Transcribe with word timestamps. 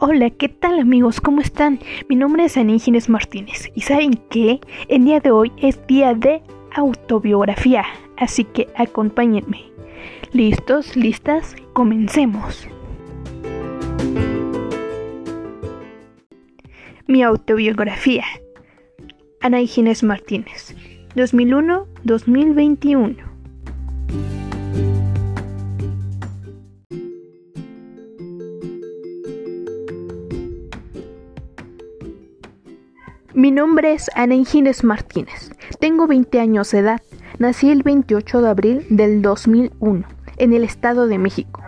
Hola, 0.00 0.30
¿qué 0.30 0.48
tal 0.48 0.80
amigos? 0.80 1.20
¿Cómo 1.20 1.40
están? 1.40 1.78
Mi 2.08 2.16
nombre 2.16 2.46
es 2.46 2.56
Ana 2.56 2.76
Martínez 3.06 3.70
y 3.76 3.82
¿saben 3.82 4.20
qué? 4.28 4.58
El 4.88 5.04
día 5.04 5.20
de 5.20 5.30
hoy 5.30 5.52
es 5.56 5.86
día 5.86 6.14
de 6.14 6.42
autobiografía, 6.74 7.84
así 8.16 8.42
que 8.42 8.66
acompáñenme. 8.76 9.70
¿Listos? 10.32 10.96
¿Listas? 10.96 11.54
Comencemos. 11.74 12.66
Mi 17.06 17.22
autobiografía. 17.22 18.24
Ana 19.40 19.58
Martínez, 20.02 20.74
2001-2021. 21.14 23.33
Mi 33.36 33.50
nombre 33.50 33.94
es 33.94 34.12
Ana 34.14 34.36
Ingines 34.36 34.84
Martínez. 34.84 35.50
Tengo 35.80 36.06
20 36.06 36.38
años 36.38 36.70
de 36.70 36.78
edad. 36.78 37.02
Nací 37.40 37.68
el 37.68 37.82
28 37.82 38.40
de 38.40 38.48
abril 38.48 38.86
del 38.90 39.22
2001 39.22 40.04
en 40.36 40.52
el 40.52 40.62
Estado 40.62 41.08
de 41.08 41.18
México. 41.18 41.60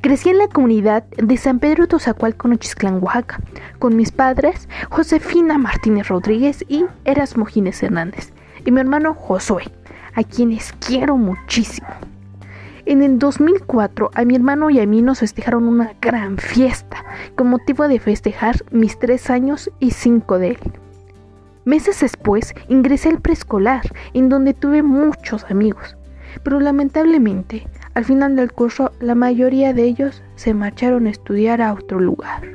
Crecí 0.00 0.30
en 0.30 0.38
la 0.38 0.48
comunidad 0.48 1.04
de 1.18 1.36
San 1.36 1.58
Pedro 1.58 1.86
Tozacualco, 1.88 2.48
Nochisclán, 2.48 3.02
Oaxaca, 3.02 3.38
con 3.78 3.96
mis 3.96 4.12
padres 4.12 4.66
Josefina 4.88 5.58
Martínez 5.58 6.08
Rodríguez 6.08 6.64
y 6.68 6.86
Erasmo 7.04 7.44
Gines 7.44 7.82
Hernández, 7.82 8.32
y 8.64 8.70
mi 8.70 8.80
hermano 8.80 9.12
Josué, 9.12 9.64
a 10.14 10.24
quienes 10.24 10.72
quiero 10.72 11.18
muchísimo. 11.18 11.88
En 12.86 13.02
el 13.02 13.18
2004 13.18 14.10
a 14.14 14.24
mi 14.24 14.36
hermano 14.36 14.70
y 14.70 14.80
a 14.80 14.86
mí 14.86 15.02
nos 15.02 15.18
festejaron 15.18 15.68
una 15.68 15.92
gran 16.00 16.38
fiesta 16.38 17.04
con 17.36 17.48
motivo 17.48 17.88
de 17.88 18.00
festejar 18.00 18.56
mis 18.70 18.98
tres 18.98 19.28
años 19.28 19.70
y 19.80 19.90
cinco 19.90 20.38
de 20.38 20.52
él. 20.52 20.58
Meses 21.64 22.00
después 22.00 22.54
ingresé 22.68 23.10
al 23.10 23.20
preescolar, 23.20 23.82
en 24.14 24.30
donde 24.30 24.54
tuve 24.54 24.82
muchos 24.82 25.44
amigos, 25.50 25.96
pero 26.42 26.58
lamentablemente, 26.58 27.68
al 27.94 28.04
final 28.04 28.34
del 28.34 28.52
curso, 28.52 28.92
la 29.00 29.14
mayoría 29.14 29.74
de 29.74 29.84
ellos 29.84 30.22
se 30.36 30.54
marcharon 30.54 31.06
a 31.06 31.10
estudiar 31.10 31.60
a 31.60 31.74
otro 31.74 32.00
lugar. 32.00 32.48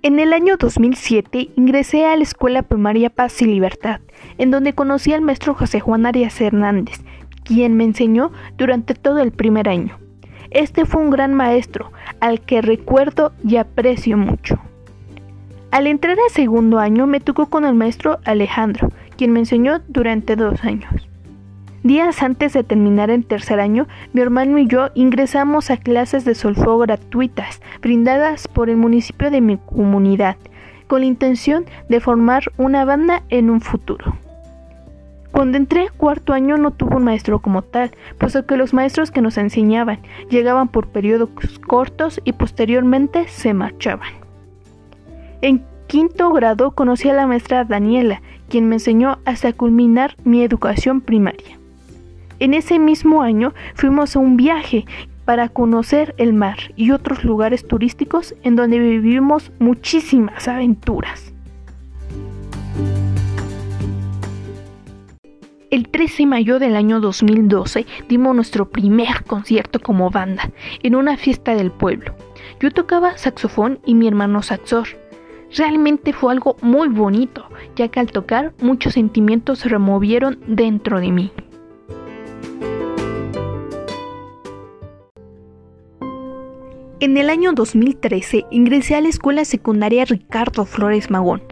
En 0.00 0.18
el 0.18 0.32
año 0.32 0.56
2007 0.56 1.50
ingresé 1.56 2.06
a 2.06 2.16
la 2.16 2.22
Escuela 2.22 2.62
Primaria 2.62 3.10
Paz 3.10 3.42
y 3.42 3.44
Libertad, 3.44 4.00
en 4.38 4.50
donde 4.50 4.72
conocí 4.72 5.12
al 5.12 5.20
maestro 5.20 5.52
José 5.52 5.80
Juan 5.80 6.06
Arias 6.06 6.40
Hernández, 6.40 7.00
quien 7.44 7.76
me 7.76 7.84
enseñó 7.84 8.32
durante 8.56 8.94
todo 8.94 9.18
el 9.18 9.32
primer 9.32 9.68
año. 9.68 10.07
Este 10.50 10.84
fue 10.84 11.02
un 11.02 11.10
gran 11.10 11.34
maestro, 11.34 11.92
al 12.20 12.40
que 12.40 12.62
recuerdo 12.62 13.32
y 13.44 13.56
aprecio 13.56 14.16
mucho. 14.16 14.58
Al 15.70 15.86
entrar 15.86 16.16
al 16.18 16.30
segundo 16.30 16.78
año 16.78 17.06
me 17.06 17.20
tocó 17.20 17.46
con 17.46 17.64
el 17.66 17.74
maestro 17.74 18.18
Alejandro, 18.24 18.90
quien 19.16 19.32
me 19.32 19.40
enseñó 19.40 19.80
durante 19.88 20.34
dos 20.36 20.64
años. 20.64 21.08
Días 21.82 22.22
antes 22.22 22.54
de 22.54 22.64
terminar 22.64 23.10
el 23.10 23.24
tercer 23.24 23.60
año, 23.60 23.86
mi 24.12 24.20
hermano 24.20 24.58
y 24.58 24.66
yo 24.66 24.88
ingresamos 24.94 25.70
a 25.70 25.76
clases 25.76 26.24
de 26.24 26.34
solfeo 26.34 26.78
gratuitas, 26.78 27.60
brindadas 27.82 28.48
por 28.48 28.70
el 28.70 28.76
municipio 28.76 29.30
de 29.30 29.40
mi 29.40 29.58
comunidad, 29.58 30.36
con 30.86 31.00
la 31.00 31.06
intención 31.06 31.66
de 31.88 32.00
formar 32.00 32.44
una 32.56 32.84
banda 32.84 33.22
en 33.28 33.50
un 33.50 33.60
futuro. 33.60 34.16
Cuando 35.32 35.56
entré 35.56 35.88
cuarto 35.96 36.32
año 36.32 36.56
no 36.56 36.70
tuve 36.72 36.96
un 36.96 37.04
maestro 37.04 37.40
como 37.40 37.62
tal, 37.62 37.90
puesto 38.18 38.46
que 38.46 38.56
los 38.56 38.72
maestros 38.72 39.10
que 39.10 39.20
nos 39.20 39.36
enseñaban 39.36 40.00
llegaban 40.30 40.68
por 40.68 40.88
periodos 40.88 41.30
cortos 41.66 42.20
y 42.24 42.32
posteriormente 42.32 43.28
se 43.28 43.54
marchaban. 43.54 44.12
En 45.40 45.62
quinto 45.86 46.32
grado 46.32 46.72
conocí 46.72 47.08
a 47.08 47.14
la 47.14 47.26
maestra 47.26 47.64
Daniela, 47.64 48.22
quien 48.48 48.68
me 48.68 48.76
enseñó 48.76 49.18
hasta 49.24 49.52
culminar 49.52 50.16
mi 50.24 50.42
educación 50.42 51.00
primaria. 51.00 51.58
En 52.40 52.54
ese 52.54 52.78
mismo 52.78 53.22
año 53.22 53.52
fuimos 53.74 54.16
a 54.16 54.20
un 54.20 54.36
viaje 54.36 54.86
para 55.24 55.48
conocer 55.48 56.14
el 56.16 56.32
mar 56.32 56.56
y 56.74 56.92
otros 56.92 57.22
lugares 57.22 57.68
turísticos 57.68 58.34
en 58.44 58.56
donde 58.56 58.78
vivimos 58.78 59.52
muchísimas 59.58 60.48
aventuras. 60.48 61.34
El 65.70 65.90
13 65.90 66.22
de 66.22 66.26
mayo 66.26 66.58
del 66.58 66.76
año 66.76 66.98
2012 66.98 67.84
dimos 68.08 68.34
nuestro 68.34 68.70
primer 68.70 69.24
concierto 69.24 69.80
como 69.80 70.10
banda 70.10 70.50
en 70.82 70.94
una 70.94 71.18
fiesta 71.18 71.54
del 71.54 71.70
pueblo. 71.70 72.14
Yo 72.58 72.70
tocaba 72.70 73.18
saxofón 73.18 73.78
y 73.84 73.94
mi 73.94 74.08
hermano 74.08 74.42
saxor. 74.42 74.88
Realmente 75.54 76.14
fue 76.14 76.32
algo 76.32 76.56
muy 76.62 76.88
bonito, 76.88 77.50
ya 77.76 77.88
que 77.88 78.00
al 78.00 78.10
tocar 78.10 78.54
muchos 78.62 78.94
sentimientos 78.94 79.58
se 79.58 79.68
removieron 79.68 80.38
dentro 80.46 81.00
de 81.00 81.12
mí. 81.12 81.32
En 87.00 87.18
el 87.18 87.28
año 87.28 87.52
2013 87.52 88.46
ingresé 88.50 88.94
a 88.94 89.02
la 89.02 89.08
escuela 89.08 89.44
secundaria 89.44 90.06
Ricardo 90.06 90.64
Flores 90.64 91.10
Magón. 91.10 91.42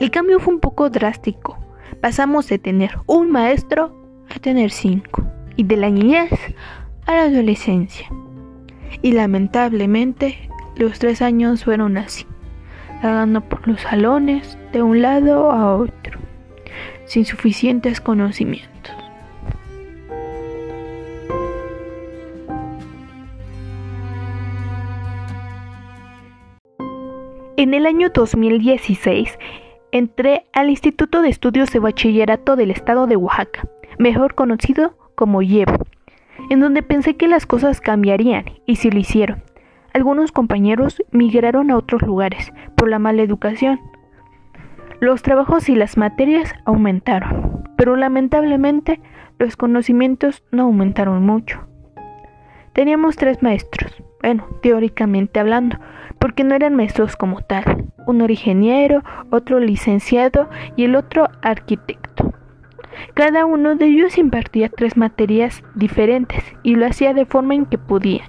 El 0.00 0.10
cambio 0.10 0.40
fue 0.40 0.54
un 0.54 0.60
poco 0.60 0.90
drástico, 0.90 1.57
pasamos 2.00 2.48
de 2.48 2.58
tener 2.58 2.98
un 3.06 3.30
maestro 3.30 3.94
a 4.34 4.38
tener 4.38 4.70
cinco, 4.70 5.24
y 5.56 5.64
de 5.64 5.76
la 5.76 5.90
niñez 5.90 6.30
a 7.06 7.14
la 7.14 7.22
adolescencia. 7.22 8.08
Y 9.02 9.12
lamentablemente 9.12 10.48
los 10.76 10.98
tres 10.98 11.22
años 11.22 11.64
fueron 11.64 11.96
así, 11.96 12.26
vagando 13.02 13.40
por 13.40 13.66
los 13.66 13.80
salones 13.80 14.58
de 14.72 14.82
un 14.82 15.02
lado 15.02 15.50
a 15.50 15.76
otro, 15.76 16.18
sin 17.06 17.24
suficientes 17.24 18.00
conocimientos. 18.00 18.78
En 27.56 27.74
el 27.74 27.86
año 27.86 28.10
2016 28.10 29.36
entré 29.92 30.46
al 30.52 30.70
Instituto 30.70 31.22
de 31.22 31.28
Estudios 31.28 31.70
de 31.70 31.78
Bachillerato 31.78 32.56
del 32.56 32.70
Estado 32.70 33.06
de 33.06 33.16
Oaxaca, 33.16 33.68
mejor 33.98 34.34
conocido 34.34 34.96
como 35.14 35.42
IEBO, 35.42 35.86
en 36.50 36.60
donde 36.60 36.82
pensé 36.82 37.16
que 37.16 37.28
las 37.28 37.46
cosas 37.46 37.80
cambiarían, 37.80 38.44
y 38.66 38.76
sí 38.76 38.90
lo 38.90 38.98
hicieron. 38.98 39.42
Algunos 39.94 40.32
compañeros 40.32 41.02
migraron 41.10 41.70
a 41.70 41.76
otros 41.76 42.02
lugares 42.02 42.52
por 42.76 42.88
la 42.88 42.98
mala 42.98 43.22
educación. 43.22 43.80
Los 45.00 45.22
trabajos 45.22 45.68
y 45.68 45.74
las 45.74 45.96
materias 45.96 46.54
aumentaron, 46.64 47.64
pero 47.76 47.96
lamentablemente 47.96 49.00
los 49.38 49.56
conocimientos 49.56 50.44
no 50.50 50.64
aumentaron 50.64 51.24
mucho. 51.24 51.66
Teníamos 52.72 53.16
tres 53.16 53.42
maestros, 53.42 54.02
bueno, 54.22 54.46
teóricamente 54.62 55.40
hablando, 55.40 55.78
porque 56.18 56.44
no 56.44 56.54
eran 56.54 56.74
maestros 56.76 57.16
como 57.16 57.40
tal, 57.40 57.86
uno 58.08 58.24
ingeniero, 58.26 59.04
otro 59.30 59.60
licenciado 59.60 60.48
y 60.76 60.84
el 60.84 60.96
otro 60.96 61.28
arquitecto. 61.42 62.32
Cada 63.14 63.44
uno 63.44 63.76
de 63.76 63.86
ellos 63.86 64.18
impartía 64.18 64.70
tres 64.70 64.96
materias 64.96 65.62
diferentes 65.74 66.42
y 66.62 66.74
lo 66.74 66.86
hacía 66.86 67.12
de 67.12 67.26
forma 67.26 67.54
en 67.54 67.66
que 67.66 67.76
podía, 67.76 68.24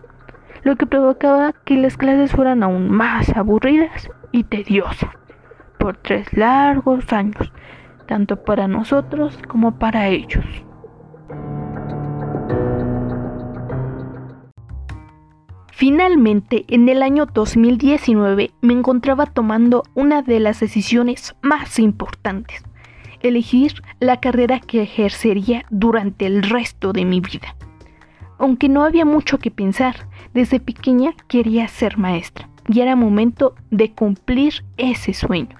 lo 0.63 0.75
que 0.75 0.85
provocaba 0.85 1.53
que 1.63 1.75
las 1.77 1.95
clases 1.95 2.33
fueran 2.33 2.61
aún 2.61 2.91
más 2.91 3.29
aburridas 3.35 4.09
y 4.31 4.43
tediosas 4.43 5.09
por 5.77 5.95
tres 5.95 6.31
largos 6.33 7.11
años, 7.13 7.53
tanto 8.05 8.43
para 8.43 8.67
nosotros 8.67 9.39
como 9.47 9.79
para 9.79 10.09
ellos. 10.09 10.45
Finalmente, 15.79 16.65
en 16.67 16.89
el 16.89 17.01
año 17.01 17.25
2019 17.25 18.51
me 18.59 18.73
encontraba 18.73 19.25
tomando 19.27 19.83
una 19.95 20.21
de 20.21 20.41
las 20.41 20.59
decisiones 20.59 21.37
más 21.41 21.79
importantes, 21.79 22.65
elegir 23.21 23.81
la 24.01 24.19
carrera 24.19 24.59
que 24.59 24.81
ejercería 24.81 25.63
durante 25.69 26.25
el 26.25 26.43
resto 26.43 26.91
de 26.91 27.05
mi 27.05 27.21
vida. 27.21 27.55
Aunque 28.37 28.67
no 28.67 28.83
había 28.83 29.05
mucho 29.05 29.37
que 29.37 29.51
pensar, 29.51 30.09
desde 30.33 30.59
pequeña 30.59 31.13
quería 31.29 31.65
ser 31.69 31.97
maestra 31.97 32.49
y 32.67 32.81
era 32.81 32.97
momento 32.97 33.55
de 33.71 33.93
cumplir 33.93 34.65
ese 34.75 35.13
sueño. 35.13 35.55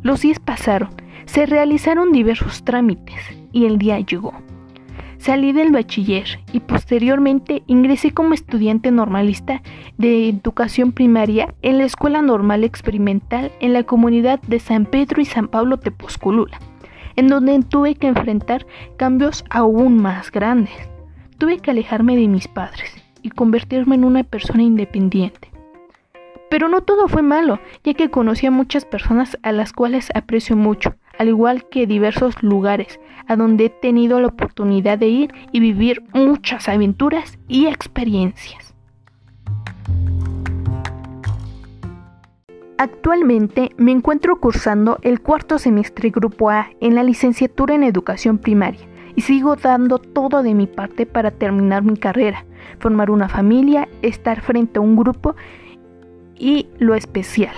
Los 0.00 0.22
días 0.22 0.38
pasaron, 0.38 0.88
se 1.26 1.44
realizaron 1.44 2.10
diversos 2.10 2.64
trámites 2.64 3.20
y 3.52 3.66
el 3.66 3.76
día 3.76 4.00
llegó. 4.00 4.32
Salí 5.18 5.52
del 5.52 5.72
bachiller 5.72 6.38
y 6.52 6.60
posteriormente 6.60 7.62
ingresé 7.66 8.12
como 8.12 8.34
estudiante 8.34 8.90
normalista 8.90 9.62
de 9.98 10.28
educación 10.28 10.92
primaria 10.92 11.54
en 11.62 11.78
la 11.78 11.84
Escuela 11.84 12.22
Normal 12.22 12.64
Experimental 12.64 13.50
en 13.60 13.72
la 13.72 13.82
comunidad 13.82 14.40
de 14.42 14.60
San 14.60 14.86
Pedro 14.86 15.20
y 15.20 15.24
San 15.24 15.48
Pablo 15.48 15.78
Tepozcolula, 15.78 16.60
en 17.16 17.28
donde 17.28 17.58
tuve 17.62 17.94
que 17.94 18.06
enfrentar 18.06 18.66
cambios 18.96 19.44
aún 19.50 20.00
más 20.00 20.30
grandes. 20.30 20.74
tuve 21.38 21.58
que 21.58 21.70
alejarme 21.70 22.16
de 22.16 22.28
mis 22.28 22.48
padres 22.48 22.90
y 23.22 23.28
convertirme 23.30 23.96
en 23.96 24.04
una 24.04 24.24
persona 24.24 24.62
independiente. 24.62 25.50
Pero 26.48 26.68
no 26.68 26.80
todo 26.80 27.08
fue 27.08 27.22
malo, 27.22 27.60
ya 27.84 27.92
que 27.92 28.10
conocí 28.10 28.46
a 28.46 28.50
muchas 28.50 28.84
personas 28.84 29.36
a 29.42 29.52
las 29.52 29.72
cuales 29.72 30.10
aprecio 30.14 30.56
mucho, 30.56 30.94
al 31.18 31.28
igual 31.28 31.68
que 31.68 31.86
diversos 31.86 32.42
lugares 32.42 33.00
a 33.26 33.36
donde 33.36 33.66
he 33.66 33.70
tenido 33.70 34.20
la 34.20 34.28
oportunidad 34.28 34.98
de 34.98 35.08
ir 35.08 35.34
y 35.52 35.60
vivir 35.60 36.02
muchas 36.12 36.68
aventuras 36.68 37.38
y 37.48 37.66
experiencias. 37.66 38.74
Actualmente 42.78 43.70
me 43.78 43.92
encuentro 43.92 44.38
cursando 44.38 44.98
el 45.00 45.22
cuarto 45.22 45.58
semestre 45.58 46.10
Grupo 46.10 46.50
A 46.50 46.68
en 46.80 46.94
la 46.94 47.02
licenciatura 47.02 47.74
en 47.74 47.82
Educación 47.82 48.36
Primaria 48.36 48.86
y 49.14 49.22
sigo 49.22 49.56
dando 49.56 49.98
todo 49.98 50.42
de 50.42 50.54
mi 50.54 50.66
parte 50.66 51.06
para 51.06 51.30
terminar 51.30 51.82
mi 51.82 51.96
carrera, 51.96 52.44
formar 52.78 53.10
una 53.10 53.30
familia, 53.30 53.88
estar 54.02 54.42
frente 54.42 54.78
a 54.78 54.82
un 54.82 54.94
grupo 54.94 55.34
y 56.38 56.68
lo 56.78 56.94
especial, 56.94 57.54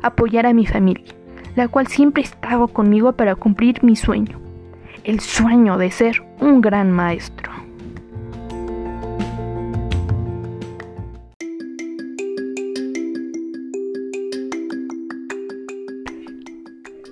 apoyar 0.00 0.46
a 0.46 0.54
mi 0.54 0.64
familia, 0.64 1.14
la 1.58 1.66
cual 1.66 1.88
siempre 1.88 2.22
estaba 2.22 2.68
conmigo 2.68 3.14
para 3.14 3.34
cumplir 3.34 3.82
mi 3.82 3.96
sueño, 3.96 4.40
el 5.02 5.18
sueño 5.18 5.76
de 5.76 5.90
ser 5.90 6.22
un 6.38 6.60
gran 6.60 6.92
maestro. 6.92 7.50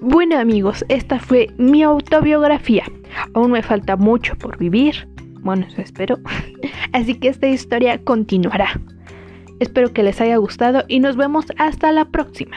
Bueno 0.00 0.38
amigos, 0.38 0.84
esta 0.88 1.19
fue 1.19 1.49
mi 1.58 1.82
autobiografía. 1.82 2.84
Aún 3.34 3.50
me 3.50 3.62
falta 3.62 3.96
mucho 3.96 4.37
por 4.37 4.58
vivir. 4.58 5.08
Bueno, 5.40 5.66
eso 5.66 5.82
espero. 5.82 6.19
Así 6.92 7.16
que 7.16 7.26
esta 7.26 7.49
historia 7.49 7.99
continuará. 8.04 8.81
Espero 9.58 9.92
que 9.92 10.04
les 10.04 10.20
haya 10.20 10.37
gustado 10.37 10.84
y 10.87 11.00
nos 11.00 11.16
vemos 11.16 11.46
hasta 11.58 11.90
la 11.90 12.04
próxima. 12.04 12.56